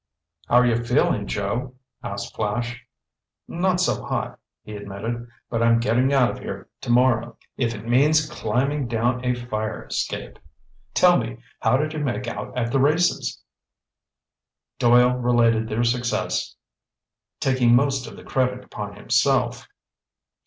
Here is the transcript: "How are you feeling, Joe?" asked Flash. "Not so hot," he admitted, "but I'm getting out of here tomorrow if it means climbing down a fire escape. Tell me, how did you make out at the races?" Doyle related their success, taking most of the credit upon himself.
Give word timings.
"How 0.47 0.55
are 0.55 0.65
you 0.65 0.83
feeling, 0.83 1.27
Joe?" 1.27 1.75
asked 2.01 2.35
Flash. 2.35 2.87
"Not 3.47 3.79
so 3.79 4.01
hot," 4.03 4.39
he 4.63 4.75
admitted, 4.75 5.27
"but 5.47 5.61
I'm 5.61 5.79
getting 5.79 6.11
out 6.11 6.31
of 6.31 6.39
here 6.39 6.67
tomorrow 6.81 7.37
if 7.55 7.75
it 7.75 7.87
means 7.87 8.27
climbing 8.27 8.87
down 8.87 9.23
a 9.23 9.35
fire 9.35 9.83
escape. 9.85 10.39
Tell 10.95 11.17
me, 11.19 11.37
how 11.59 11.77
did 11.77 11.93
you 11.93 11.99
make 11.99 12.25
out 12.27 12.57
at 12.57 12.71
the 12.71 12.79
races?" 12.79 13.43
Doyle 14.79 15.13
related 15.17 15.69
their 15.69 15.83
success, 15.83 16.55
taking 17.39 17.75
most 17.75 18.07
of 18.07 18.15
the 18.17 18.23
credit 18.23 18.63
upon 18.65 18.95
himself. 18.95 19.67